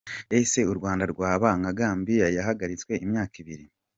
[0.39, 3.65] Ese u Rwanda rwaba nka Gambia yahagaritswe imyaka ibiri?.